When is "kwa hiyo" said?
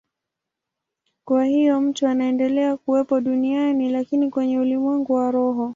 1.25-1.81